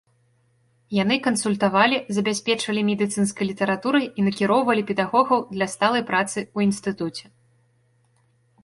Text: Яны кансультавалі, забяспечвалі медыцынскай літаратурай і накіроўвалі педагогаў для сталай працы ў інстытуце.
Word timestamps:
Яны 1.03 1.15
кансультавалі, 1.27 1.97
забяспечвалі 2.17 2.81
медыцынскай 2.89 3.45
літаратурай 3.51 4.05
і 4.09 4.27
накіроўвалі 4.29 4.81
педагогаў 4.89 5.39
для 5.55 5.65
сталай 5.77 6.03
працы 6.11 6.37
ў 6.55 6.71
інстытуце. 6.71 7.25